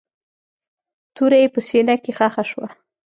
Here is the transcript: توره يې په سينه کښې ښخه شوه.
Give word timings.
توره 1.15 1.37
يې 1.41 1.47
په 1.53 1.61
سينه 1.67 1.95
کښې 2.03 2.11
ښخه 2.17 2.43
شوه. 2.49 2.67